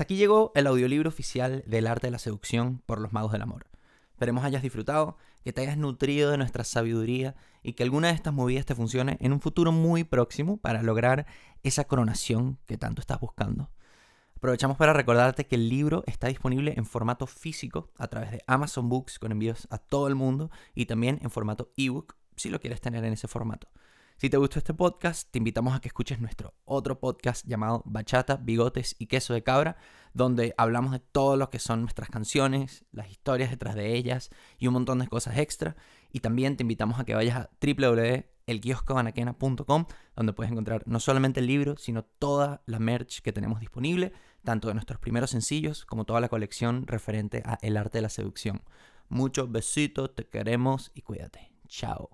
Hasta 0.00 0.04
aquí 0.04 0.16
llegó 0.16 0.50
el 0.54 0.66
audiolibro 0.66 1.10
oficial 1.10 1.62
del 1.66 1.86
arte 1.86 2.06
de 2.06 2.10
la 2.10 2.18
seducción 2.18 2.82
por 2.86 3.02
los 3.02 3.12
magos 3.12 3.32
del 3.32 3.42
amor. 3.42 3.66
Esperemos 4.12 4.44
hayas 4.44 4.62
disfrutado, 4.62 5.18
que 5.44 5.52
te 5.52 5.60
hayas 5.60 5.76
nutrido 5.76 6.30
de 6.30 6.38
nuestra 6.38 6.64
sabiduría 6.64 7.36
y 7.62 7.74
que 7.74 7.82
alguna 7.82 8.08
de 8.08 8.14
estas 8.14 8.32
movidas 8.32 8.64
te 8.64 8.74
funcione 8.74 9.18
en 9.20 9.34
un 9.34 9.42
futuro 9.42 9.72
muy 9.72 10.04
próximo 10.04 10.56
para 10.56 10.82
lograr 10.82 11.26
esa 11.62 11.84
coronación 11.84 12.56
que 12.64 12.78
tanto 12.78 13.02
estás 13.02 13.20
buscando. 13.20 13.68
Aprovechamos 14.36 14.78
para 14.78 14.94
recordarte 14.94 15.46
que 15.46 15.56
el 15.56 15.68
libro 15.68 16.02
está 16.06 16.28
disponible 16.28 16.72
en 16.78 16.86
formato 16.86 17.26
físico 17.26 17.90
a 17.98 18.08
través 18.08 18.30
de 18.30 18.42
Amazon 18.46 18.88
Books 18.88 19.18
con 19.18 19.32
envíos 19.32 19.68
a 19.68 19.76
todo 19.76 20.08
el 20.08 20.14
mundo 20.14 20.50
y 20.74 20.86
también 20.86 21.18
en 21.20 21.30
formato 21.30 21.74
ebook 21.76 22.16
si 22.36 22.48
lo 22.48 22.58
quieres 22.58 22.80
tener 22.80 23.04
en 23.04 23.12
ese 23.12 23.28
formato. 23.28 23.68
Si 24.20 24.28
te 24.28 24.36
gustó 24.36 24.58
este 24.58 24.74
podcast, 24.74 25.30
te 25.30 25.38
invitamos 25.38 25.74
a 25.74 25.80
que 25.80 25.88
escuches 25.88 26.20
nuestro 26.20 26.52
otro 26.66 27.00
podcast 27.00 27.46
llamado 27.46 27.80
Bachata, 27.86 28.36
Bigotes 28.36 28.94
y 28.98 29.06
Queso 29.06 29.32
de 29.32 29.42
Cabra, 29.42 29.78
donde 30.12 30.52
hablamos 30.58 30.92
de 30.92 30.98
todo 30.98 31.38
lo 31.38 31.48
que 31.48 31.58
son 31.58 31.80
nuestras 31.80 32.10
canciones, 32.10 32.84
las 32.92 33.10
historias 33.10 33.48
detrás 33.48 33.74
de 33.76 33.94
ellas 33.94 34.28
y 34.58 34.66
un 34.66 34.74
montón 34.74 34.98
de 34.98 35.08
cosas 35.08 35.38
extra. 35.38 35.74
Y 36.12 36.20
también 36.20 36.58
te 36.58 36.64
invitamos 36.64 37.00
a 37.00 37.06
que 37.06 37.14
vayas 37.14 37.38
a 37.38 37.48
www.elkioscobanaquena.com, 37.62 39.86
donde 40.14 40.32
puedes 40.34 40.52
encontrar 40.52 40.82
no 40.84 41.00
solamente 41.00 41.40
el 41.40 41.46
libro, 41.46 41.78
sino 41.78 42.04
toda 42.04 42.62
la 42.66 42.78
merch 42.78 43.22
que 43.22 43.32
tenemos 43.32 43.58
disponible, 43.58 44.12
tanto 44.44 44.68
de 44.68 44.74
nuestros 44.74 45.00
primeros 45.00 45.30
sencillos 45.30 45.86
como 45.86 46.04
toda 46.04 46.20
la 46.20 46.28
colección 46.28 46.86
referente 46.86 47.42
a 47.46 47.58
el 47.62 47.78
arte 47.78 47.96
de 47.96 48.02
la 48.02 48.10
seducción. 48.10 48.64
Muchos 49.08 49.50
besitos, 49.50 50.14
te 50.14 50.28
queremos 50.28 50.92
y 50.94 51.00
cuídate. 51.00 51.54
Chao. 51.68 52.10